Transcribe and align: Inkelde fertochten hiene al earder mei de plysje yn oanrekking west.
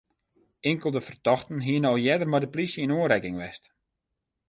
Inkelde 0.69 1.01
fertochten 1.07 1.61
hiene 1.65 1.87
al 1.89 2.01
earder 2.09 2.29
mei 2.31 2.41
de 2.43 2.51
plysje 2.53 2.81
yn 2.83 2.95
oanrekking 2.99 3.37
west. 3.43 3.63